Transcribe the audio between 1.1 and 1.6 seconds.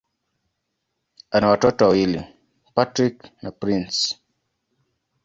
Ana